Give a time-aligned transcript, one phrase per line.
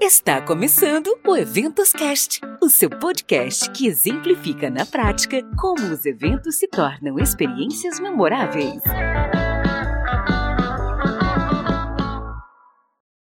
[0.00, 6.56] Está começando o Eventos Cast, o seu podcast que exemplifica na prática como os eventos
[6.56, 8.80] se tornam experiências memoráveis.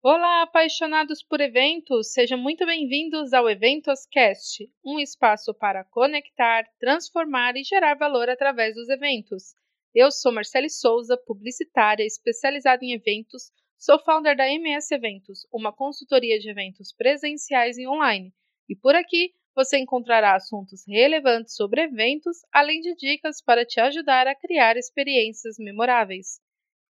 [0.03, 2.11] Olá, apaixonados por eventos!
[2.11, 8.75] Sejam muito bem-vindos ao Eventos Cast, um espaço para conectar, transformar e gerar valor através
[8.75, 9.55] dos eventos.
[9.95, 16.39] Eu sou Marcele Souza, publicitária especializada em eventos Sou founder da MS Eventos, uma consultoria
[16.39, 18.33] de eventos presenciais e online.
[18.67, 24.25] E por aqui você encontrará assuntos relevantes sobre eventos, além de dicas para te ajudar
[24.25, 26.39] a criar experiências memoráveis.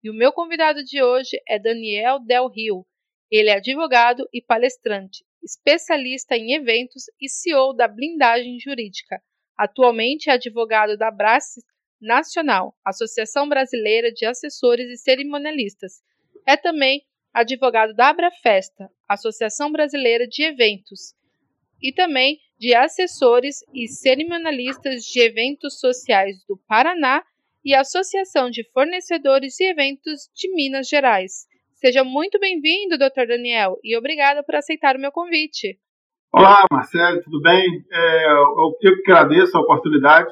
[0.04, 2.86] E o meu convidado de hoje é Daniel Del Rio.
[3.32, 9.20] Ele é advogado e palestrante, especialista em eventos e CEO da Blindagem Jurídica.
[9.58, 11.64] Atualmente é advogado da Brace
[12.00, 16.04] Nacional, Associação Brasileira de Assessores e Cerimonialistas
[16.46, 17.02] é também
[17.34, 21.14] advogado da Abrafesta, Associação Brasileira de Eventos,
[21.82, 27.22] e também de assessores e cerimonialistas de eventos sociais do Paraná
[27.64, 31.46] e Associação de Fornecedores de Eventos de Minas Gerais.
[31.74, 33.28] Seja muito bem-vindo, Dr.
[33.28, 35.78] Daniel, e obrigada por aceitar o meu convite.
[36.32, 37.66] Olá, Marcelo, tudo bem?
[37.92, 40.32] É, eu, eu agradeço a oportunidade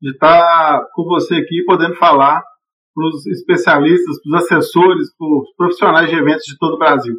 [0.00, 2.42] de estar com você aqui podendo falar
[2.94, 7.14] para os especialistas, para os assessores, para os profissionais de eventos de todo o Brasil.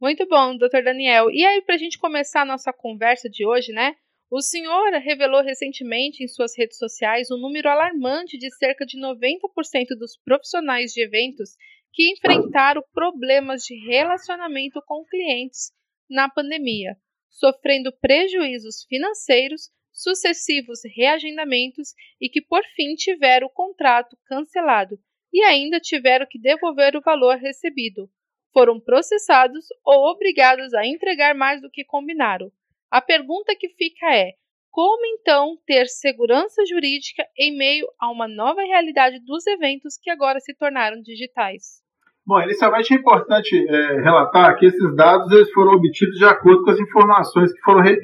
[0.00, 1.30] Muito bom, doutor Daniel.
[1.30, 3.94] E aí, para a gente começar a nossa conversa de hoje, né?
[4.30, 9.96] O senhor revelou recentemente em suas redes sociais um número alarmante de cerca de 90%
[9.98, 11.50] dos profissionais de eventos
[11.92, 15.70] que enfrentaram problemas de relacionamento com clientes
[16.10, 16.96] na pandemia,
[17.30, 24.98] sofrendo prejuízos financeiros sucessivos reagendamentos e que por fim tiveram o contrato cancelado
[25.32, 28.08] e ainda tiveram que devolver o valor recebido.
[28.52, 32.52] Foram processados ou obrigados a entregar mais do que combinaram.
[32.90, 34.32] A pergunta que fica é:
[34.70, 40.40] como então ter segurança jurídica em meio a uma nova realidade dos eventos que agora
[40.40, 41.82] se tornaram digitais?
[42.26, 46.70] Bom, inicialmente é importante é, relatar que esses dados eles foram obtidos de acordo com
[46.70, 47.96] as informações que foram é,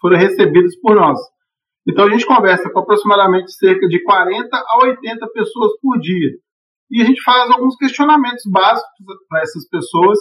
[0.00, 1.18] foram recebidos por nós.
[1.88, 6.30] Então a gente conversa com aproximadamente cerca de 40 a 80 pessoas por dia.
[6.90, 8.88] E a gente faz alguns questionamentos básicos
[9.28, 10.18] para essas pessoas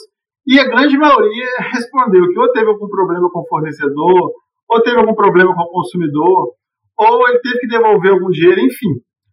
[0.47, 4.34] e a grande maioria respondeu que ou teve algum problema com o fornecedor,
[4.67, 6.53] ou teve algum problema com o consumidor,
[6.97, 8.90] ou ele teve que devolver algum dinheiro, enfim.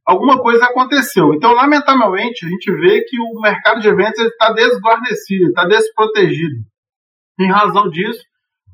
[0.06, 1.34] Alguma coisa aconteceu.
[1.34, 6.56] Então, lamentavelmente, a gente vê que o mercado de eventos está desguarnecido, está desprotegido.
[7.40, 8.22] Em razão disso,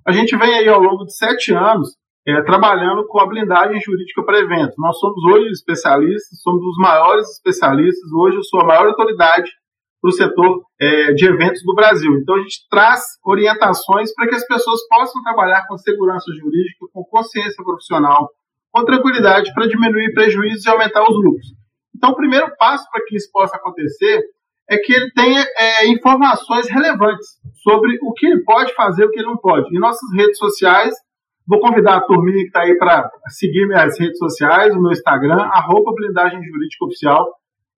[0.07, 1.97] a gente vem aí ao longo de sete anos
[2.27, 4.75] é, trabalhando com a blindagem jurídica para eventos.
[4.79, 8.13] Nós somos hoje especialistas, somos os maiores especialistas.
[8.13, 9.51] Hoje eu sou a maior autoridade
[10.01, 12.13] para o setor é, de eventos do Brasil.
[12.19, 17.05] Então a gente traz orientações para que as pessoas possam trabalhar com segurança jurídica, com
[17.05, 18.29] consciência profissional,
[18.73, 21.47] com tranquilidade para diminuir prejuízos e aumentar os lucros.
[21.95, 24.23] Então o primeiro passo para que isso possa acontecer
[24.71, 27.27] é que ele tenha é, informações relevantes
[27.63, 29.75] sobre o que ele pode fazer e o que ele não pode.
[29.75, 30.95] Em nossas redes sociais,
[31.47, 35.43] vou convidar a turminha que está aí para seguir minhas redes sociais, o meu Instagram,
[35.53, 37.27] arroba blindagem jurídica oficial.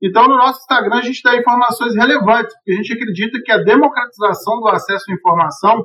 [0.03, 3.63] Então, no nosso Instagram, a gente dá informações relevantes, porque a gente acredita que a
[3.63, 5.85] democratização do acesso à informação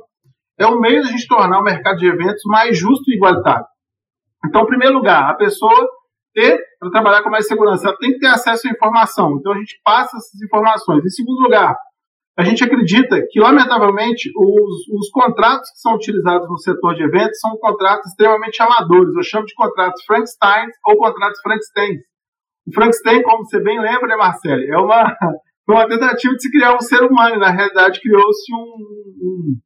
[0.58, 3.64] é o meio de a gente tornar o mercado de eventos mais justo e igualitário.
[4.46, 5.88] Então, em primeiro lugar, a pessoa
[6.40, 9.36] ter, para trabalhar com mais segurança, ela tem que ter acesso à informação.
[9.38, 11.04] Então a gente passa essas informações.
[11.04, 11.76] Em segundo lugar,
[12.38, 17.38] a gente acredita que, lamentavelmente, os, os contratos que são utilizados no setor de eventos
[17.38, 19.14] são contratos extremamente amadores.
[19.14, 21.96] Eu chamo de contratos Frankenstein ou contratos Frankenstein.
[22.66, 25.16] O Frankenstein, como você bem lembra, né, Marcelo, é uma,
[25.68, 27.38] uma tentativa de se criar um ser humano.
[27.38, 28.74] Na realidade, criou-se um,
[29.22, 29.60] um,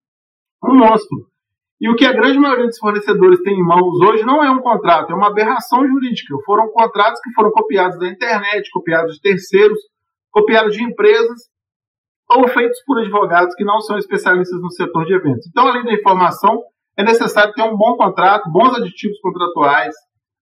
[0.64, 1.33] um monstro.
[1.80, 4.60] E o que a grande maioria dos fornecedores tem em mãos hoje não é um
[4.60, 6.34] contrato, é uma aberração jurídica.
[6.46, 9.78] Foram contratos que foram copiados da internet, copiados de terceiros,
[10.30, 11.38] copiados de empresas
[12.30, 15.46] ou feitos por advogados que não são especialistas no setor de eventos.
[15.48, 16.62] Então, além da informação,
[16.96, 19.94] é necessário ter um bom contrato, bons aditivos contratuais,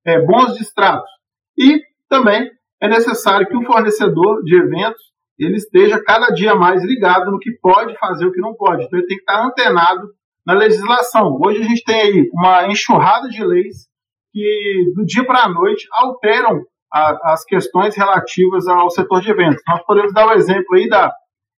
[0.06, 1.10] é, bons distratos.
[1.58, 2.50] E também
[2.80, 7.50] é necessário que o fornecedor de eventos ele esteja cada dia mais ligado no que
[7.60, 8.84] pode fazer e o que não pode.
[8.84, 10.08] Então, ele tem que estar antenado
[10.46, 11.38] na legislação.
[11.44, 13.86] Hoje a gente tem aí uma enxurrada de leis
[14.32, 16.60] que, do dia para a noite, alteram
[16.92, 19.62] a, as questões relativas ao setor de eventos.
[19.66, 21.12] Nós podemos dar o um exemplo aí da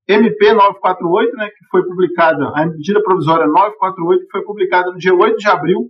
[0.07, 5.13] MP 948, né, que foi publicada, a medida provisória 948, que foi publicada no dia
[5.13, 5.89] 8 de abril.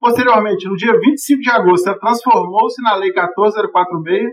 [0.00, 4.30] Posteriormente, no dia 25 de agosto, ela transformou-se na Lei 14046.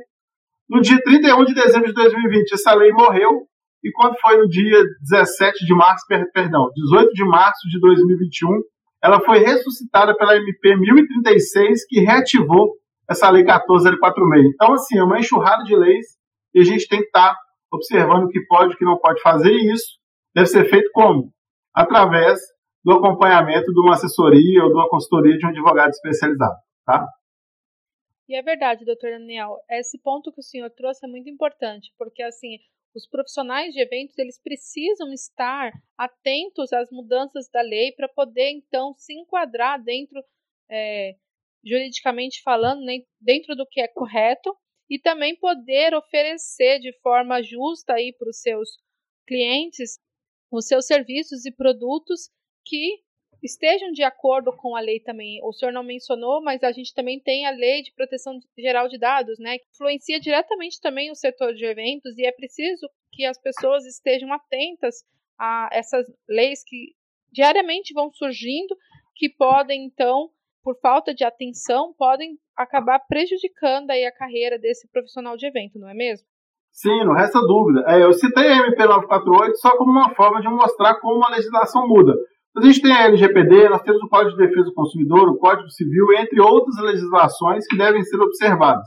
[0.69, 3.45] No dia 31 de dezembro de 2020, essa lei morreu
[3.83, 8.48] e quando foi no dia 17 de março, perdão, 18 de março de 2021,
[9.04, 12.75] ela foi ressuscitada pela MP 1036, que reativou
[13.10, 14.54] essa lei 14046.
[14.54, 16.06] Então, assim, é uma enxurrada de leis
[16.54, 17.39] e a gente tem que estar tá
[17.72, 19.98] observando o que pode e o que não pode fazer, e isso
[20.36, 21.31] deve ser feito como?
[21.74, 22.39] Através
[22.84, 26.56] do acompanhamento de uma assessoria ou de uma consultoria de um advogado especializado,
[26.86, 27.07] tá?
[28.27, 32.24] E é verdade, doutor Daniel, esse ponto que o senhor trouxe é muito importante, porque
[32.24, 32.57] assim,
[32.93, 38.93] os profissionais de eventos, eles precisam estar atentos às mudanças da lei para poder, então,
[38.97, 40.21] se enquadrar dentro,
[40.69, 41.15] é,
[41.63, 42.81] juridicamente falando,
[43.19, 44.55] dentro do que é correto
[44.89, 48.69] e também poder oferecer de forma justa aí para os seus
[49.25, 49.99] clientes
[50.51, 52.29] os seus serviços e produtos
[52.65, 52.99] que
[53.41, 55.39] estejam de acordo com a lei também.
[55.43, 58.97] O senhor não mencionou, mas a gente também tem a lei de proteção geral de
[58.97, 63.39] dados, né, que influencia diretamente também o setor de eventos e é preciso que as
[63.41, 64.95] pessoas estejam atentas
[65.39, 66.93] a essas leis que
[67.31, 68.75] diariamente vão surgindo,
[69.15, 70.29] que podem então,
[70.63, 75.89] por falta de atenção, podem acabar prejudicando aí a carreira desse profissional de evento, não
[75.89, 76.27] é mesmo?
[76.71, 77.83] Sim, não resta dúvida.
[77.88, 81.88] É, eu citei a MP 948 só como uma forma de mostrar como a legislação
[81.88, 82.13] muda.
[82.56, 85.69] A gente tem a LGPD, nós temos o Código de Defesa do Consumidor, o Código
[85.69, 88.86] Civil, entre outras legislações que devem ser observadas.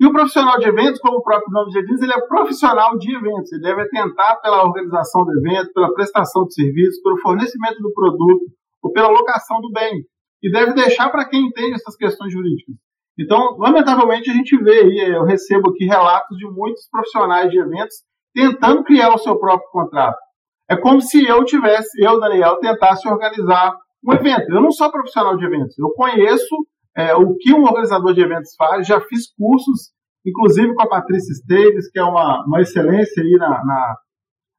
[0.00, 3.14] E o profissional de eventos, como o próprio nome já diz, ele é profissional de
[3.14, 3.52] eventos.
[3.52, 8.44] Ele deve atentar pela organização do evento, pela prestação de serviços, pelo fornecimento do produto
[8.82, 10.04] ou pela locação do bem.
[10.42, 12.74] E deve deixar para quem entende essas questões jurídicas.
[13.18, 17.96] Então, lamentavelmente, a gente vê aí, eu recebo aqui relatos de muitos profissionais de eventos
[18.34, 20.18] tentando criar o seu próprio contrato.
[20.68, 24.50] É como se eu tivesse, eu, Daniel, tentasse organizar um evento.
[24.50, 26.54] Eu não sou profissional de eventos, eu conheço
[26.96, 29.92] é, o que um organizador de eventos faz, já fiz cursos,
[30.24, 33.96] inclusive com a Patrícia Esteves, que é uma, uma excelência aí na, na,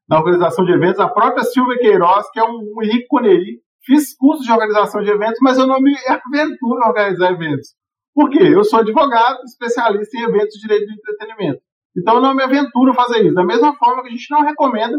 [0.10, 3.60] na, organização de eventos, a própria Silvia Queiroz, que é um, um ícone aí.
[3.84, 7.70] Fiz cursos de organização de eventos, mas eu não me aventuro a organizar eventos.
[8.14, 8.44] Por quê?
[8.44, 11.62] Eu sou advogado, especialista em eventos de direito do entretenimento.
[11.98, 13.34] Então eu não me aventuro a fazer isso.
[13.34, 14.98] Da mesma forma que a gente não recomenda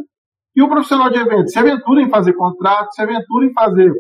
[0.59, 3.93] que o profissional de eventos se aventure em fazer contrato, se aventure em fazer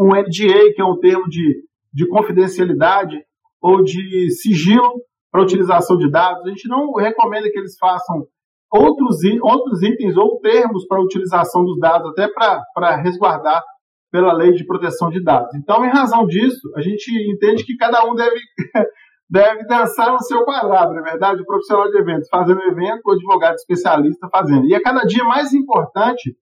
[0.00, 1.54] um NDA, que é um termo de,
[1.92, 3.14] de confidencialidade
[3.60, 6.46] ou de sigilo para utilização de dados.
[6.46, 8.24] A gente não recomenda que eles façam
[8.72, 13.62] outros, outros itens ou termos para utilização dos dados, até para resguardar
[14.10, 15.54] pela lei de proteção de dados.
[15.56, 18.40] Então, em razão disso, a gente entende que cada um deve
[19.28, 21.42] deve dançar no seu quadrado, não é verdade?
[21.42, 24.66] O profissional de eventos fazendo evento, o advogado especialista fazendo.
[24.66, 26.36] E é cada dia mais importante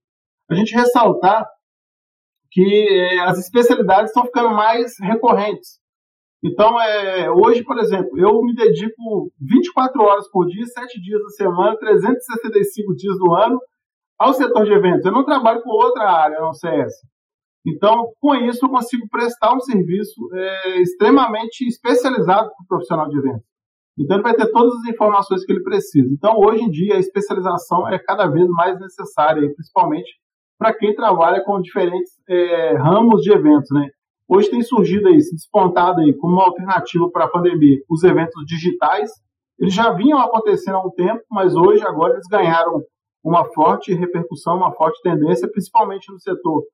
[0.51, 1.47] a gente ressaltar
[2.51, 5.81] que é, as especialidades estão ficando mais recorrentes.
[6.45, 11.29] Então, é, hoje, por exemplo, eu me dedico 24 horas por dia, 7 dias da
[11.31, 13.59] semana, 365 dias do ano
[14.19, 15.07] ao setor de eventos.
[15.07, 16.93] Eu não trabalho com outra área, não CS.
[17.67, 23.19] Então, com isso, eu consigo prestar um serviço é, extremamente especializado para o profissional de
[23.19, 23.47] eventos.
[23.99, 26.13] Então, ele vai ter todas as informações que ele precisa.
[26.13, 30.11] Então, hoje em dia, a especialização é cada vez mais necessária, principalmente
[30.59, 33.71] para quem trabalha com diferentes é, ramos de eventos.
[33.71, 33.89] Né?
[34.29, 38.45] Hoje tem surgido aí, se despontado aí como uma alternativa para a pandemia, os eventos
[38.47, 39.11] digitais.
[39.59, 42.83] Eles já vinham acontecendo há um tempo, mas hoje, agora, eles ganharam
[43.23, 46.65] uma forte repercussão, uma forte tendência, principalmente no setor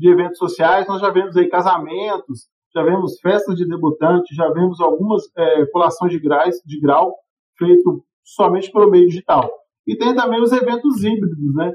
[0.00, 4.80] de eventos sociais, nós já vemos aí casamentos, já vemos festas de debutantes, já vemos
[4.80, 7.14] algumas é, colações de, grais, de grau
[7.58, 9.50] feito somente pelo meio digital.
[9.86, 11.72] E tem também os eventos híbridos, né?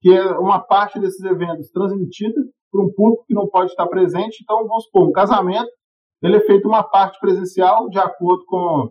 [0.00, 2.40] Que é uma parte desses eventos transmitida
[2.72, 4.38] para um público que não pode estar presente.
[4.42, 5.70] Então, vamos supor, um casamento,
[6.20, 8.90] ele é feito uma parte presencial de acordo com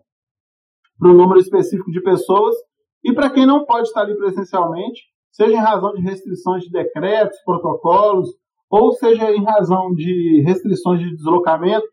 [1.02, 2.56] o número específico de pessoas.
[3.04, 5.02] E para quem não pode estar ali presencialmente,
[5.32, 8.30] seja em razão de restrições de decretos, protocolos,
[8.70, 11.88] ou seja em razão de restrições de deslocamento,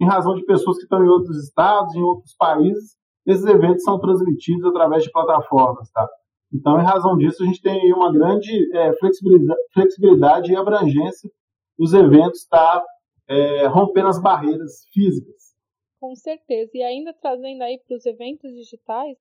[0.00, 2.96] em razão de pessoas que estão em outros estados, em outros países,
[3.26, 6.08] esses eventos são transmitidos através de plataformas, tá?
[6.52, 11.30] Então, em razão disso, a gente tem uma grande é, flexibilidade, flexibilidade, e abrangência
[11.78, 12.82] dos eventos tá
[13.28, 15.54] é, rompendo as barreiras físicas.
[16.00, 16.70] Com certeza.
[16.74, 19.16] E ainda trazendo aí para os eventos digitais,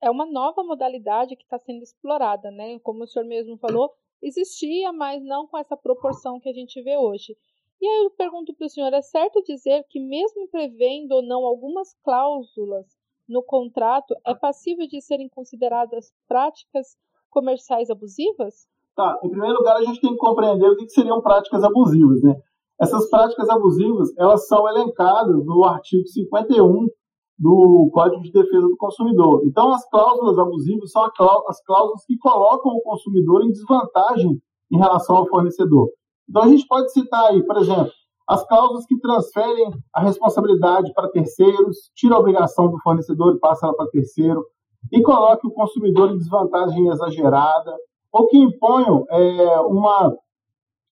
[0.00, 2.78] é uma nova modalidade que está sendo explorada, né?
[2.80, 6.96] Como o senhor mesmo falou, existia, mas não com essa proporção que a gente vê
[6.96, 7.36] hoje.
[7.80, 11.44] E aí eu pergunto para o senhor: é certo dizer que, mesmo prevendo ou não
[11.44, 12.86] algumas cláusulas
[13.28, 16.96] no contrato, é passível de serem consideradas práticas
[17.30, 18.66] comerciais abusivas?
[18.96, 22.34] Tá, em primeiro lugar, a gente tem que compreender o que seriam práticas abusivas, né?
[22.80, 26.86] Essas práticas abusivas, elas são elencadas no artigo 51
[27.38, 29.42] do Código de Defesa do Consumidor.
[29.44, 34.40] Então, as cláusulas abusivas são as cláusulas que colocam o consumidor em desvantagem
[34.72, 35.88] em relação ao fornecedor.
[36.28, 37.92] Então, a gente pode citar aí, por exemplo,
[38.28, 43.66] as cláusulas que transferem a responsabilidade para terceiros, tira a obrigação do fornecedor e passa
[43.66, 44.44] ela para terceiro,
[44.92, 47.74] e coloque o consumidor em desvantagem exagerada,
[48.12, 50.14] ou que imponham é, uma,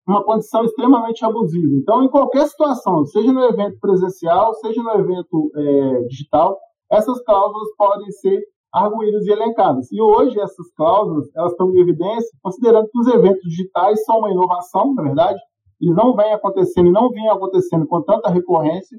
[0.07, 1.73] uma condição extremamente abusiva.
[1.75, 6.57] Então, em qualquer situação, seja no evento presencial, seja no evento é, digital,
[6.91, 8.41] essas cláusulas podem ser
[8.73, 9.91] arguídas e elencadas.
[9.91, 14.31] E hoje essas cláusulas elas estão em evidência, considerando que os eventos digitais são uma
[14.31, 15.39] inovação, na verdade,
[15.79, 18.97] eles não vêm acontecendo e não vinham acontecendo com tanta recorrência.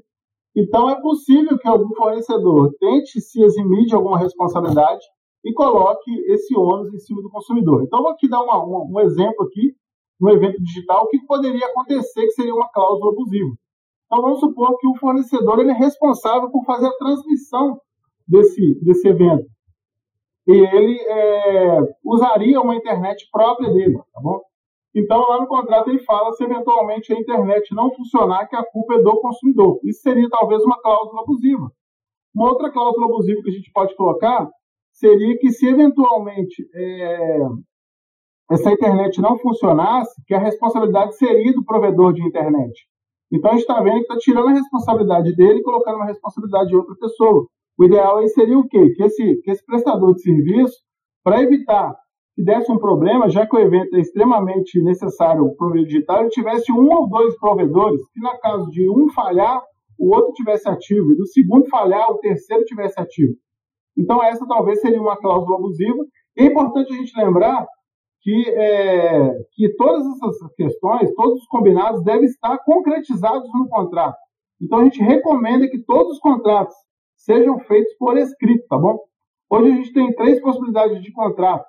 [0.55, 5.03] Então é possível que algum fornecedor tente se eximir de alguma responsabilidade
[5.43, 7.83] e coloque esse ônus em cima do consumidor.
[7.83, 9.73] Então vou aqui dar uma, uma, um exemplo aqui
[10.19, 13.53] no evento digital, o que poderia acontecer que seria uma cláusula abusiva.
[14.05, 17.79] Então vamos supor que o fornecedor ele é responsável por fazer a transmissão
[18.27, 19.45] desse, desse evento
[20.47, 24.41] e ele é, usaria uma internet própria dele, tá bom?
[24.93, 28.95] Então, lá no contrato ele fala se eventualmente a internet não funcionar, que a culpa
[28.95, 29.79] é do consumidor.
[29.83, 31.69] Isso seria talvez uma cláusula abusiva.
[32.33, 34.49] Uma outra cláusula abusiva que a gente pode colocar
[34.93, 37.39] seria que se eventualmente é,
[38.49, 42.73] essa internet não funcionasse, que a responsabilidade seria do provedor de internet.
[43.31, 46.69] Então a gente está vendo que está tirando a responsabilidade dele e colocando uma responsabilidade
[46.69, 47.47] de outra pessoa.
[47.77, 48.89] O ideal aí seria o quê?
[48.91, 50.75] Que esse, que esse prestador de serviço,
[51.23, 51.95] para evitar
[52.35, 56.29] que desse um problema, já que o evento é extremamente necessário para o digital, ele
[56.29, 59.61] tivesse um ou dois provedores, que na caso de um falhar,
[59.97, 63.33] o outro tivesse ativo, e do segundo falhar, o terceiro tivesse ativo.
[63.97, 66.03] Então, essa talvez seria uma cláusula abusiva.
[66.37, 67.65] É importante a gente lembrar
[68.25, 74.17] que, é, que todas essas questões, todos os combinados, devem estar concretizados no contrato.
[74.59, 76.75] Então, a gente recomenda que todos os contratos
[77.15, 78.97] sejam feitos por escrito, tá bom?
[79.47, 81.67] Hoje a gente tem três possibilidades de contrato,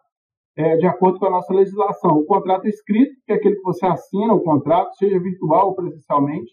[0.56, 2.12] é, de acordo com a nossa legislação.
[2.12, 6.52] O contrato escrito, que é aquele que você assina o contrato, seja virtual ou presencialmente.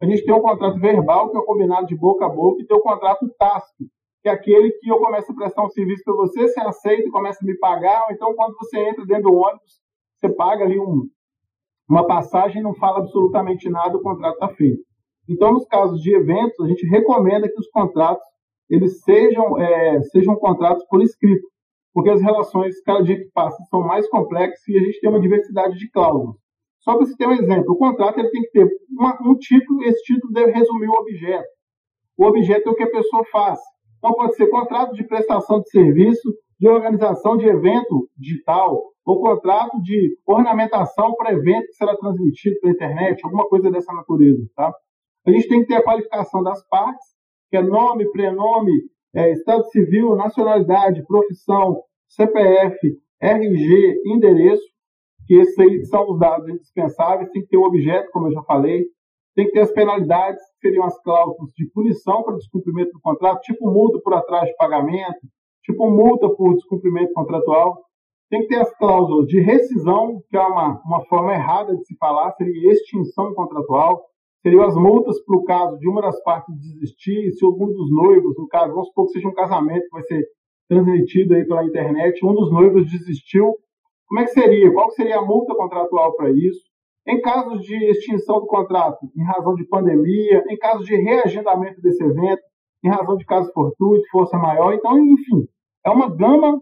[0.00, 2.66] A gente tem o contrato verbal, que é o combinado de boca a boca, e
[2.66, 3.84] tem o contrato tácito,
[4.22, 7.10] que é aquele que eu começo a prestar um serviço para você, você aceita e
[7.10, 9.80] começa a me pagar, ou então quando você entra dentro do ônibus,
[10.18, 11.08] você paga ali um,
[11.88, 14.82] uma passagem não fala absolutamente nada, o contrato está feito.
[15.28, 18.24] Então, nos casos de eventos, a gente recomenda que os contratos
[18.70, 21.46] eles sejam, é, sejam contratos por escrito,
[21.92, 25.20] porque as relações, cada dia que passa, são mais complexas e a gente tem uma
[25.20, 26.36] diversidade de cláusulas.
[26.80, 29.82] Só para você ter um exemplo, o contrato ele tem que ter uma, um título,
[29.84, 31.48] esse título deve resumir o objeto.
[32.16, 33.58] O objeto é o que a pessoa faz.
[34.02, 39.80] Então, pode ser contrato de prestação de serviço, de organização de evento digital, ou contrato
[39.80, 44.42] de ornamentação para evento que será transmitido pela internet, alguma coisa dessa natureza.
[44.56, 44.72] Tá?
[45.24, 47.04] A gente tem que ter a qualificação das partes,
[47.48, 48.72] que é nome, prenome,
[49.14, 52.78] é, estado civil, nacionalidade, profissão, CPF,
[53.20, 54.64] RG, endereço,
[55.28, 58.42] que esses aí são os dados indispensáveis, tem que ter o objeto, como eu já
[58.42, 58.84] falei,
[59.34, 63.40] tem que ter as penalidades, que seriam as cláusulas de punição para descumprimento do contrato,
[63.40, 65.20] tipo multa por atraso de pagamento,
[65.62, 67.84] tipo multa por descumprimento contratual.
[68.30, 71.96] Tem que ter as cláusulas de rescisão, que é uma, uma forma errada de se
[71.96, 74.06] falar, seria extinção contratual
[74.42, 78.36] seriam as multas para o caso de uma das partes desistir, se algum dos noivos,
[78.36, 80.26] no caso, vamos supor que seja um casamento que vai ser
[80.68, 83.54] transmitido aí pela internet, um dos noivos desistiu,
[84.06, 84.72] como é que seria?
[84.72, 86.71] Qual seria a multa contratual para isso?
[87.06, 92.02] Em casos de extinção do contrato, em razão de pandemia, em caso de reagendamento desse
[92.02, 92.42] evento,
[92.84, 95.46] em razão de caso fortuito, força maior, então, enfim,
[95.84, 96.60] é uma gama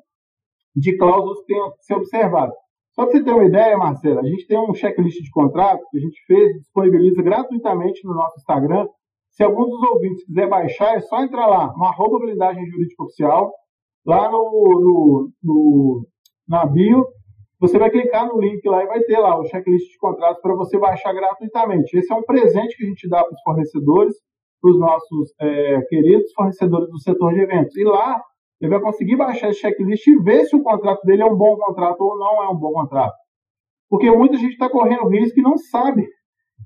[0.74, 2.52] de cláusulas que tem que ser observada.
[2.92, 5.98] Só para você ter uma ideia, Marcela, a gente tem um checklist de contrato que
[5.98, 8.86] a gente fez, disponibiliza gratuitamente no nosso Instagram.
[9.30, 13.52] Se algum dos ouvintes quiser baixar, é só entrar lá no arroba blindagem jurídica oficial,
[14.04, 16.06] lá no, no, no,
[16.48, 17.06] na bio,
[17.60, 20.54] você vai clicar no link lá e vai ter lá o checklist de contratos para
[20.54, 21.94] você baixar gratuitamente.
[21.96, 24.14] Esse é um presente que a gente dá para os fornecedores,
[24.62, 27.76] para os nossos é, queridos fornecedores do setor de eventos.
[27.76, 28.18] E lá
[28.60, 31.54] ele vai conseguir baixar esse checklist e ver se o contrato dele é um bom
[31.56, 33.14] contrato ou não é um bom contrato.
[33.90, 36.06] Porque muita gente está correndo risco e não sabe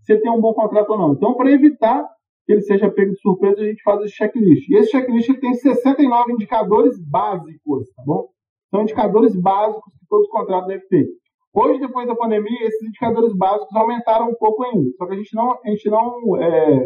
[0.02, 1.12] se ele tem um bom contrato ou não.
[1.14, 2.04] Então, para evitar
[2.46, 4.68] que ele seja pego de surpresa, a gente faz esse checklist.
[4.68, 8.28] E esse checklist tem 69 indicadores básicos, tá bom?
[8.74, 11.06] São indicadores básicos que todo contrato deve ter.
[11.54, 14.90] Hoje, depois da pandemia, esses indicadores básicos aumentaram um pouco ainda.
[14.98, 16.82] Só que a gente não, a gente não é,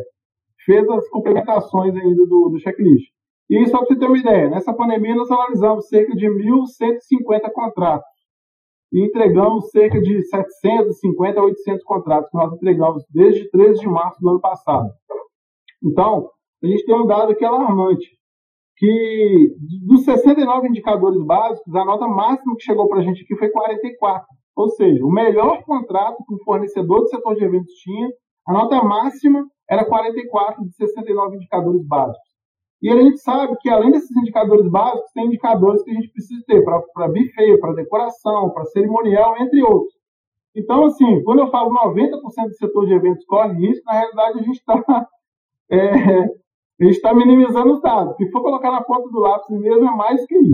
[0.66, 3.06] fez as complementações ainda do, do checklist.
[3.48, 8.06] E só para você ter uma ideia, nessa pandemia nós analisamos cerca de 1.150 contratos
[8.92, 14.20] e entregamos cerca de 750 a 800 contratos que nós entregamos desde 13 de março
[14.20, 14.90] do ano passado.
[15.82, 16.28] Então,
[16.62, 18.17] a gente tem um dado que é alarmante.
[18.78, 19.56] Que
[19.86, 24.26] dos 69 indicadores básicos, a nota máxima que chegou para a gente aqui foi 44.
[24.56, 28.08] Ou seja, o melhor contrato que o fornecedor do setor de eventos tinha,
[28.46, 32.28] a nota máxima era 44 de 69 indicadores básicos.
[32.80, 36.40] E a gente sabe que, além desses indicadores básicos, tem indicadores que a gente precisa
[36.46, 39.94] ter para buffet, para decoração, para cerimonial, entre outros.
[40.54, 44.42] Então, assim, quando eu falo 90% do setor de eventos corre risco, na realidade a
[44.42, 44.76] gente está
[45.70, 46.28] é,
[46.80, 48.16] a gente está minimizando os dados.
[48.16, 50.52] Se for colocar na ponta do lápis mesmo, é mais que isso.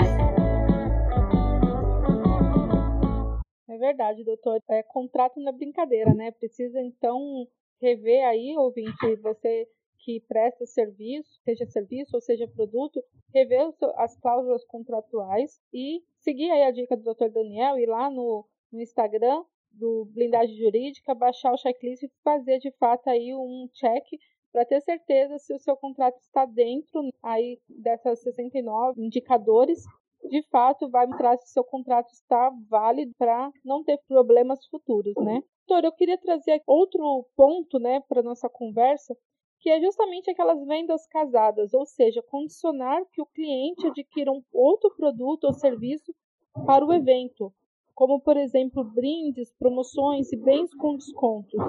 [3.69, 4.59] É verdade, doutor.
[4.71, 6.31] É, contrato na é brincadeira, né?
[6.31, 7.47] Precisa, então,
[7.79, 13.03] rever aí, ouvinte, você que presta serviço, seja serviço ou seja produto,
[13.35, 17.29] rever as cláusulas contratuais e seguir aí a dica do Dr.
[17.31, 22.71] Daniel, ir lá no, no Instagram do Blindagem Jurídica, baixar o checklist e fazer de
[22.79, 24.05] fato aí um check
[24.55, 29.83] para ter certeza se o seu contrato está dentro aí dessas 69 indicadores,
[30.31, 35.13] de fato vai mostrar se o seu contrato está válido para não ter problemas futuros,
[35.17, 35.43] né?
[35.67, 39.17] Doutor, eu queria trazer outro ponto, né, para nossa conversa,
[39.59, 44.95] que é justamente aquelas vendas casadas, ou seja, condicionar que o cliente adquira um outro
[44.95, 46.15] produto ou serviço
[46.65, 47.53] para o evento,
[47.93, 51.61] como por exemplo brindes, promoções e bens com descontos,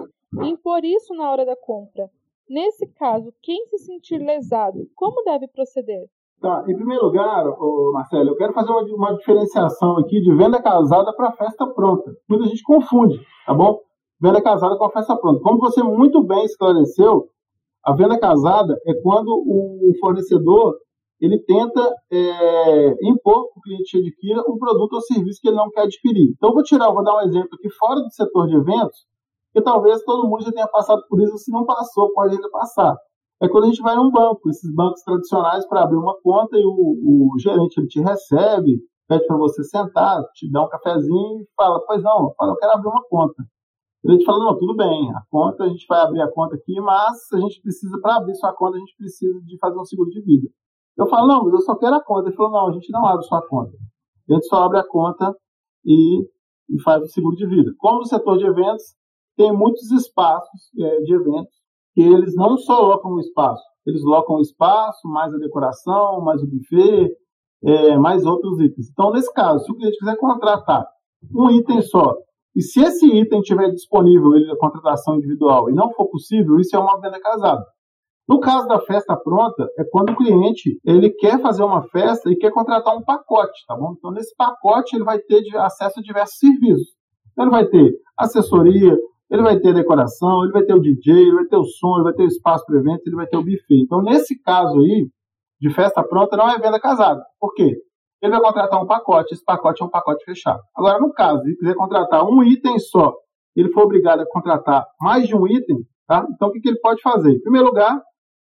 [0.43, 2.11] e impor isso na hora da compra.
[2.49, 6.07] Nesse caso, quem se sentir lesado, como deve proceder?
[6.39, 10.61] Tá, em primeiro lugar, ô Marcelo, eu quero fazer uma, uma diferenciação aqui de venda
[10.61, 12.11] casada para festa pronta.
[12.29, 13.79] Muita gente confunde, tá bom?
[14.21, 15.41] Venda casada com a festa pronta.
[15.41, 17.29] Como você muito bem esclareceu,
[17.83, 20.75] a venda casada é quando o fornecedor
[21.19, 25.69] ele tenta é, impor que o cliente adquira um produto ou serviço que ele não
[25.71, 26.31] quer adquirir.
[26.35, 29.05] Então, vou tirar, vou dar um exemplo aqui fora do setor de eventos,
[29.55, 32.93] que talvez todo mundo já tenha passado por isso, se não passou, pode ainda passar.
[33.41, 36.65] É quando a gente vai num banco, esses bancos tradicionais, para abrir uma conta e
[36.65, 41.47] o, o gerente ele te recebe, pede para você sentar, te dá um cafezinho e
[41.55, 43.43] fala: Pois não, fala, eu quero abrir uma conta.
[44.03, 46.77] Ele te fala: Não, tudo bem, a conta, a gente vai abrir a conta aqui,
[46.81, 50.09] mas a gente precisa, para abrir sua conta, a gente precisa de fazer um seguro
[50.09, 50.49] de vida.
[50.97, 52.27] Eu falo: Não, mas eu só quero a conta.
[52.27, 53.71] Ele falou: Não, a gente não abre sua conta.
[54.29, 55.33] A gente só abre a conta
[55.85, 56.23] e,
[56.69, 57.71] e faz o seguro de vida.
[57.77, 58.83] Como no setor de eventos,
[59.35, 61.53] tem muitos espaços é, de eventos
[61.93, 66.41] que eles não só locam o espaço, eles locam o espaço, mais a decoração, mais
[66.41, 67.11] o buffet,
[67.63, 68.89] é, mais outros itens.
[68.91, 70.85] Então, nesse caso, se o cliente quiser contratar
[71.33, 72.15] um item só,
[72.55, 76.75] e se esse item estiver disponível, ele a contratação individual, e não for possível, isso
[76.75, 77.63] é uma venda casada.
[78.27, 82.35] No caso da festa pronta, é quando o cliente ele quer fazer uma festa e
[82.35, 83.93] quer contratar um pacote, tá bom?
[83.97, 86.87] Então, nesse pacote, ele vai ter acesso a diversos serviços.
[87.31, 88.97] Então, ele vai ter assessoria,
[89.29, 92.03] ele vai ter decoração, ele vai ter o DJ, ele vai ter o som, ele
[92.03, 93.81] vai ter o espaço para evento, ele vai ter o buffet.
[93.81, 95.07] Então, nesse caso aí,
[95.59, 97.23] de festa pronta, não é venda casada.
[97.39, 97.75] Por quê?
[98.21, 100.61] Ele vai contratar um pacote, esse pacote é um pacote fechado.
[100.75, 103.13] Agora, no caso, ele quiser contratar um item só,
[103.55, 106.25] ele for obrigado a contratar mais de um item, tá?
[106.33, 107.31] Então, o que, que ele pode fazer?
[107.31, 108.01] Em primeiro lugar,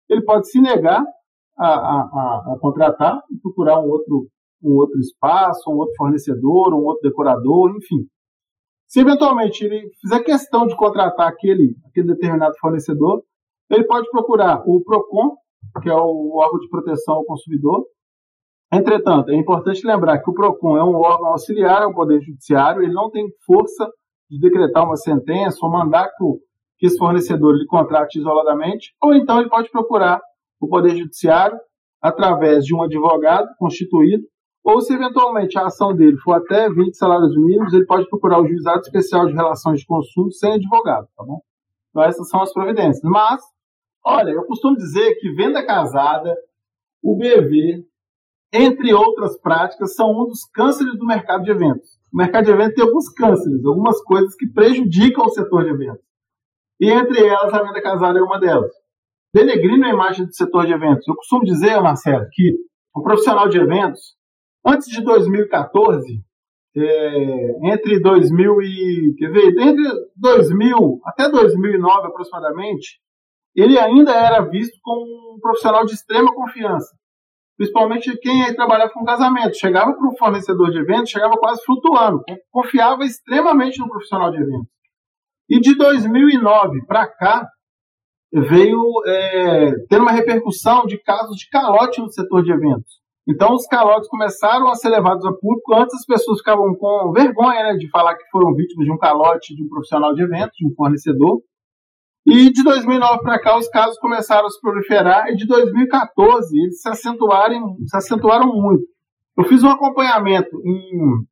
[0.09, 1.05] ele pode se negar
[1.59, 4.29] a, a, a, a contratar e procurar um outro,
[4.63, 8.07] um outro espaço, um outro fornecedor, um outro decorador, enfim.
[8.93, 13.23] Se eventualmente ele fizer questão de contratar aquele, aquele determinado fornecedor,
[13.71, 15.35] ele pode procurar o PROCON,
[15.83, 17.87] que é o órgão de proteção ao consumidor.
[18.71, 22.93] Entretanto, é importante lembrar que o PROCON é um órgão auxiliar ao Poder Judiciário, ele
[22.93, 23.91] não tem força
[24.31, 26.11] de decretar uma sentença ou mandar
[26.79, 30.21] que, esse fornecedor lhe contrate isoladamente, ou então ele pode procurar
[30.61, 31.57] o Poder Judiciário
[32.03, 34.25] através de um advogado constituído
[34.65, 38.47] ou se eventualmente a ação dele for até 20 salários mínimos, ele pode procurar o
[38.47, 41.41] juizado especial de relações de consumo sem advogado, tá bom?
[41.91, 43.03] Então essas são as providências.
[43.03, 43.43] Mas,
[44.05, 46.35] olha, eu costumo dizer que venda casada,
[47.03, 47.85] o BV,
[48.53, 51.89] entre outras práticas, são um dos cânceres do mercado de eventos.
[52.13, 56.05] O mercado de eventos tem alguns cânceres, algumas coisas que prejudicam o setor de eventos.
[56.81, 58.71] E entre elas, a venda casada é uma delas.
[59.35, 61.09] Denegrindo a imagem do setor de eventos.
[61.09, 62.53] Eu costumo dizer, Marcelo, que
[62.95, 64.15] um profissional de eventos,
[64.65, 66.23] Antes de 2014,
[66.77, 69.85] é, entre 2000 e quer ver, entre
[70.17, 73.01] 2000 até 2009 aproximadamente,
[73.55, 76.95] ele ainda era visto como um profissional de extrema confiança,
[77.57, 79.57] principalmente quem trabalhava com casamento.
[79.57, 84.73] Chegava para o fornecedor de eventos, chegava quase flutuando, confiava extremamente no profissional de eventos.
[85.51, 87.47] E de 2009 para cá
[88.33, 93.02] veio é, ter uma repercussão de casos de calote no setor de eventos.
[93.29, 95.75] Então os calotes começaram a ser levados a público.
[95.75, 99.55] Antes as pessoas ficavam com vergonha né, de falar que foram vítimas de um calote
[99.55, 101.41] de um profissional de eventos, de um fornecedor.
[102.27, 106.81] E de 2009 para cá, os casos começaram a se proliferar, e de 2014 eles
[106.81, 108.85] se acentuaram, se acentuaram muito.
[109.37, 111.27] Eu fiz um acompanhamento em,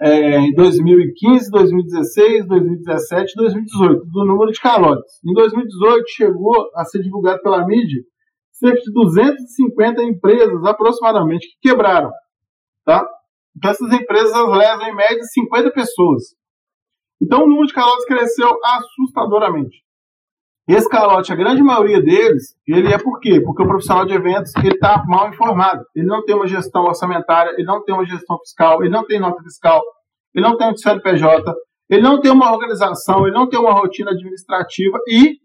[0.00, 5.20] é, em 2015, 2016, 2017 e 2018 do número de calotes.
[5.24, 8.02] Em 2018 chegou a ser divulgado pela mídia
[8.60, 12.10] cerca de 250 empresas aproximadamente que quebraram.
[12.84, 13.04] Tá?
[13.56, 16.22] Então essas empresas levam em média 50 pessoas.
[17.20, 19.82] Então o número de calotes cresceu assustadoramente.
[20.68, 23.40] Esse calote, a grande maioria deles, ele é por quê?
[23.40, 25.84] Porque o profissional de eventos ele está mal informado.
[25.96, 29.18] Ele não tem uma gestão orçamentária, ele não tem uma gestão fiscal, ele não tem
[29.18, 29.82] nota fiscal,
[30.32, 31.52] ele não tem um CNPJ,
[31.88, 35.38] ele não tem uma organização, ele não tem uma rotina administrativa e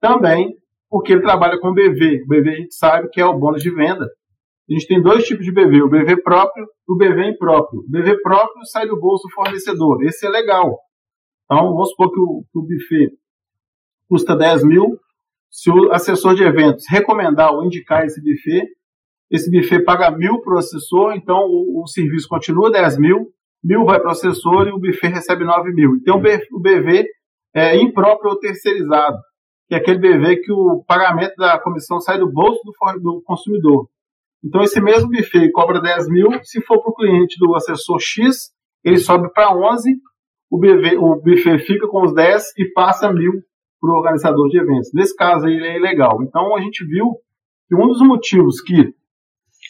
[0.00, 0.56] também
[0.90, 2.24] porque ele trabalha com BV.
[2.24, 4.04] O BV a gente sabe que é o bônus de venda.
[4.04, 7.80] A gente tem dois tipos de BV, o BV próprio e o BV impróprio.
[7.80, 10.02] O BV próprio sai do bolso do fornecedor.
[10.02, 10.78] Esse é legal.
[11.44, 13.10] Então, vamos supor que o, que o buffet
[14.08, 14.98] custa 10 mil.
[15.48, 18.68] Se o assessor de eventos recomendar ou indicar esse buffet,
[19.30, 23.26] esse buffet paga mil para o assessor, então o, o, serviço continua 10 mil,
[23.62, 25.96] mil vai para o assessor e o buffet recebe 9 mil.
[25.96, 27.04] Então o BV
[27.54, 29.18] é impróprio ou terceirizado
[29.70, 33.88] que é aquele BV que o pagamento da comissão sai do bolso do, do consumidor.
[34.42, 38.50] Então, esse mesmo buffet cobra 10 mil, se for para o cliente do assessor X,
[38.82, 39.94] ele sobe para 11,
[40.50, 43.30] o, BV, o buffet fica com os 10 e passa mil
[43.80, 44.90] para o organizador de eventos.
[44.92, 46.20] Nesse caso ele é ilegal.
[46.24, 47.06] Então, a gente viu
[47.68, 48.92] que um dos motivos que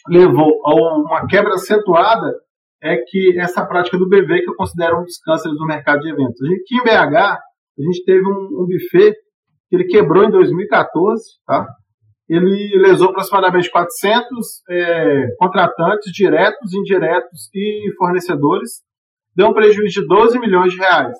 [0.09, 2.33] levou a uma quebra acentuada
[2.83, 6.09] é que essa prática do BV, que eu considero um dos cânceres do mercado de
[6.09, 6.41] eventos.
[6.41, 9.15] Aqui em BH, a gente teve um, um buffet
[9.71, 11.67] que ele quebrou em 2014, tá?
[12.29, 18.83] Ele lesou aproximadamente 400 é, contratantes diretos, indiretos e fornecedores,
[19.35, 21.17] deu um prejuízo de 12 milhões de reais.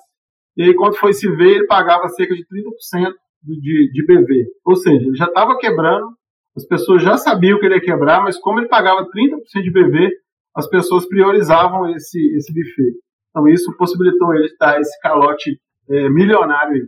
[0.55, 4.45] E aí, quando foi se ver, ele pagava cerca de 30% de, de BV.
[4.65, 6.07] Ou seja, ele já estava quebrando,
[6.55, 10.11] as pessoas já sabiam que ele ia quebrar, mas como ele pagava 30% de BV,
[10.55, 12.91] as pessoas priorizavam esse, esse buffet.
[13.29, 15.57] Então, isso possibilitou ele dar esse calote
[15.89, 16.87] é, milionário aí.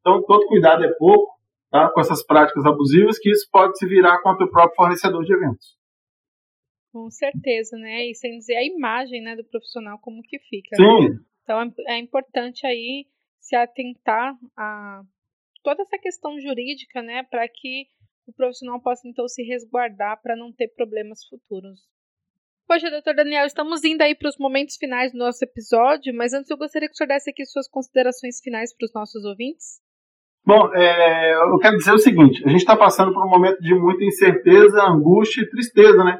[0.00, 1.38] Então, todo cuidado é pouco
[1.70, 5.32] tá, com essas práticas abusivas, que isso pode se virar contra o próprio fornecedor de
[5.32, 5.78] eventos.
[6.92, 8.06] Com certeza, né?
[8.10, 10.76] E sem dizer a imagem né, do profissional como que fica.
[10.76, 11.10] Sim.
[11.10, 11.18] Né?
[11.42, 13.06] Então é, é importante aí
[13.38, 15.02] se atentar a
[15.62, 17.86] toda essa questão jurídica, né, para que
[18.26, 21.80] o profissional possa então se resguardar para não ter problemas futuros.
[22.66, 26.50] Poxa, doutor Daniel, estamos indo aí para os momentos finais do nosso episódio, mas antes
[26.50, 29.80] eu gostaria que o senhor desse aqui suas considerações finais para os nossos ouvintes.
[30.44, 33.74] Bom, é, eu quero dizer o seguinte: a gente está passando por um momento de
[33.74, 36.18] muita incerteza, angústia e tristeza, né?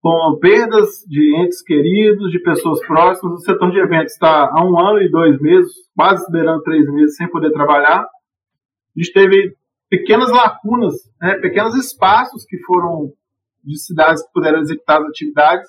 [0.00, 3.40] Com perdas de entes queridos, de pessoas próximas.
[3.40, 7.16] O setor de eventos está há um ano e dois meses, quase esperando três meses,
[7.16, 8.00] sem poder trabalhar.
[8.00, 9.54] A gente teve
[9.88, 13.12] pequenas lacunas, né, pequenos espaços que foram
[13.62, 15.68] de cidades que puderam executar as atividades.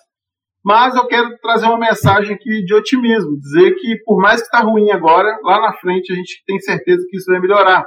[0.63, 4.61] Mas eu quero trazer uma mensagem aqui de otimismo, dizer que por mais que está
[4.61, 7.85] ruim agora, lá na frente a gente tem certeza que isso vai melhorar.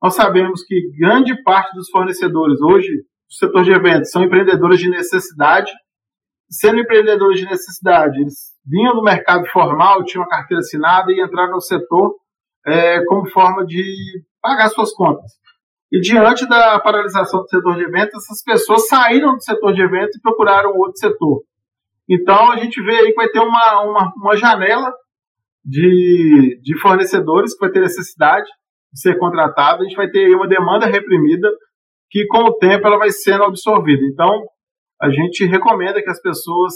[0.00, 4.88] Nós sabemos que grande parte dos fornecedores hoje do setor de eventos são empreendedores de
[4.88, 5.72] necessidade.
[6.48, 11.52] Sendo empreendedores de necessidade, eles vinham do mercado formal, tinham uma carteira assinada e entraram
[11.52, 12.14] no setor
[12.66, 13.82] é, como forma de
[14.40, 15.32] pagar suas contas.
[15.90, 20.16] E diante da paralisação do setor de eventos, essas pessoas saíram do setor de eventos
[20.16, 21.42] e procuraram outro setor.
[22.08, 24.92] Então a gente vê aí que vai ter uma, uma, uma janela
[25.64, 28.46] de, de fornecedores que vai ter necessidade
[28.92, 29.82] de ser contratado.
[29.82, 31.48] A gente vai ter aí uma demanda reprimida
[32.10, 34.02] que com o tempo ela vai sendo absorvida.
[34.12, 34.42] Então
[35.00, 36.72] a gente recomenda que as pessoas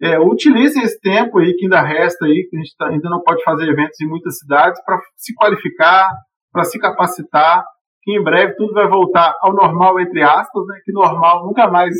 [0.00, 3.22] é, utilizem esse tempo aí que ainda resta aí, que a gente tá, ainda não
[3.22, 6.06] pode fazer eventos em muitas cidades, para se qualificar,
[6.52, 7.64] para se capacitar,
[8.02, 10.80] que em breve tudo vai voltar ao normal, entre aspas, né?
[10.84, 11.94] Que normal nunca mais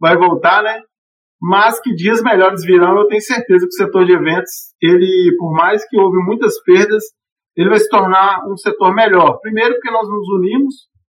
[0.00, 0.80] vai voltar, né?
[1.40, 2.98] Mas que dias melhores virão.
[2.98, 7.04] Eu tenho certeza que o setor de eventos, ele, por mais que houve muitas perdas,
[7.56, 9.38] ele vai se tornar um setor melhor.
[9.40, 10.74] Primeiro, porque nós nos unimos,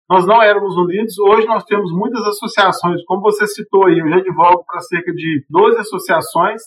[0.08, 4.16] nós não éramos unidos, hoje nós temos muitas associações, como você citou aí, eu já
[4.16, 6.62] advogo para cerca de 12 associações,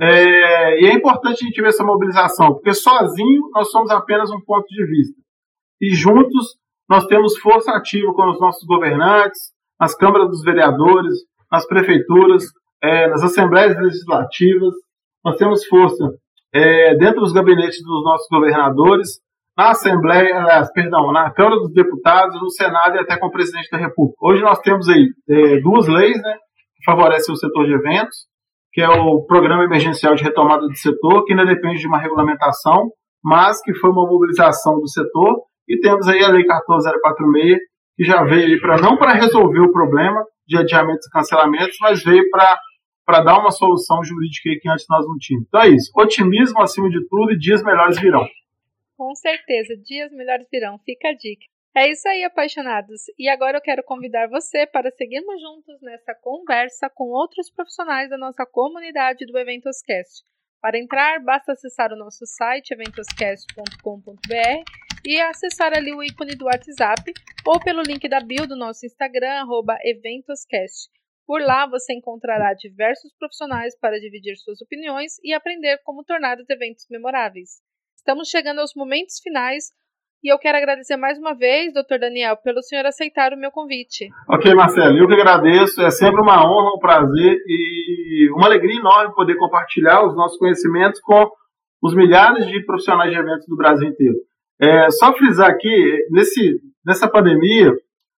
[0.00, 4.40] é, e é importante a gente ver essa mobilização, porque sozinho nós somos apenas um
[4.44, 5.14] ponto de vista.
[5.80, 6.56] E juntos
[6.88, 11.14] nós temos força ativa com os nossos governantes, nas câmaras dos vereadores,
[11.50, 12.44] nas prefeituras,
[12.84, 14.74] é, nas assembleias legislativas,
[15.24, 16.04] nós temos força
[16.54, 19.08] é, dentro dos gabinetes dos nossos governadores,
[19.56, 23.70] na Assembleia, aliás, perdão, na Câmara dos Deputados, no Senado e até com o presidente
[23.70, 24.18] da República.
[24.20, 26.34] Hoje nós temos aí é, duas leis né,
[26.76, 28.16] que favorecem o setor de eventos,
[28.72, 32.90] que é o Programa Emergencial de Retomada do Setor, que ainda depende de uma regulamentação,
[33.22, 37.58] mas que foi uma mobilização do setor, E temos aí a Lei 14046,
[37.96, 42.28] que já veio para não para resolver o problema de adiamentos e cancelamentos, mas veio
[42.30, 42.58] para
[43.06, 45.46] dar uma solução jurídica que antes nós não tínhamos.
[45.48, 45.90] Então é isso.
[45.94, 48.26] Otimismo acima de tudo e dias melhores virão.
[48.96, 50.78] Com certeza, dias melhores virão.
[50.84, 51.44] Fica a dica.
[51.76, 53.02] É isso aí, apaixonados.
[53.18, 58.16] E agora eu quero convidar você para seguirmos juntos nessa conversa com outros profissionais da
[58.16, 60.22] nossa comunidade do Eventoscast.
[60.60, 64.64] Para entrar, basta acessar o nosso site eventoscast.com.br
[65.04, 67.12] e acessar ali o ícone do WhatsApp
[67.44, 69.44] ou pelo link da bio do nosso Instagram,
[69.82, 70.88] eventoscast.
[71.26, 76.48] Por lá você encontrará diversos profissionais para dividir suas opiniões e aprender como tornar os
[76.50, 77.62] eventos memoráveis.
[77.96, 79.64] Estamos chegando aos momentos finais
[80.22, 84.08] e eu quero agradecer mais uma vez, doutor Daniel, pelo senhor aceitar o meu convite.
[84.28, 85.80] Ok, Marcelo, eu que agradeço.
[85.80, 91.00] É sempre uma honra, um prazer e uma alegria enorme poder compartilhar os nossos conhecimentos
[91.00, 91.30] com
[91.82, 94.16] os milhares de profissionais de eventos do Brasil inteiro.
[94.60, 97.72] É, só frisar aqui, nesse, nessa pandemia,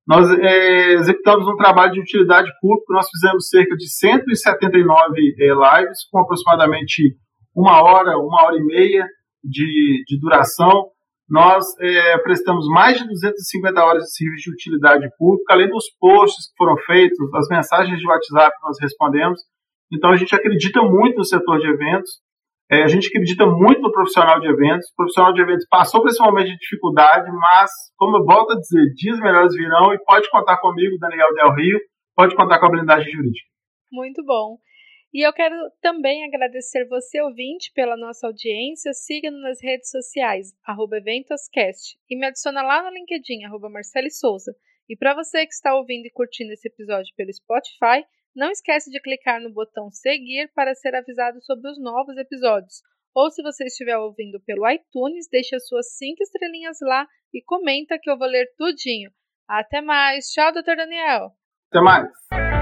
[0.07, 6.07] nós é, executamos um trabalho de utilidade pública, nós fizemos cerca de 179 é, lives,
[6.11, 7.17] com aproximadamente
[7.55, 9.05] uma hora, uma hora e meia
[9.43, 10.89] de, de duração,
[11.27, 16.49] nós é, prestamos mais de 250 horas de serviço de utilidade pública, além dos posts
[16.49, 19.39] que foram feitos, as mensagens de WhatsApp que nós respondemos.
[19.91, 22.11] Então, a gente acredita muito no setor de eventos,
[22.69, 24.89] é, a gente acredita muito no profissional de eventos.
[24.91, 28.59] O profissional de eventos passou por esse momento de dificuldade, mas, como eu volto a
[28.59, 31.79] dizer, dias melhores virão e pode contar comigo, Daniel Del Rio,
[32.15, 33.47] pode contar com a blindagem jurídica.
[33.91, 34.57] Muito bom.
[35.13, 38.91] E eu quero também agradecer você, ouvinte, pela nossa audiência.
[38.93, 44.53] Siga-nos nas redes sociais, EventosCast, e me adiciona lá no LinkedIn, arroba Marcele Souza.
[44.89, 48.99] E para você que está ouvindo e curtindo esse episódio pelo Spotify, não esquece de
[48.99, 52.81] clicar no botão seguir para ser avisado sobre os novos episódios.
[53.15, 57.97] Ou se você estiver ouvindo pelo iTunes, deixe as suas cinco estrelinhas lá e comenta
[58.01, 59.09] que eu vou ler tudinho.
[59.47, 60.25] Até mais.
[60.31, 61.31] Tchau, doutor Daniel.
[61.71, 62.54] Até mais.